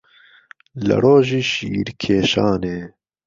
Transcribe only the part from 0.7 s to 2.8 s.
له ڕۆژی شیر کیشانێ